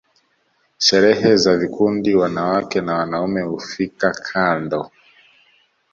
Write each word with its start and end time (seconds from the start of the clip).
sherehe 0.77 1.37
za 1.37 1.57
vikundi 1.57 2.15
wanawake 2.15 2.81
na 2.81 2.97
wanaume 2.97 3.41
hufika 3.41 4.11
kando 4.11 4.91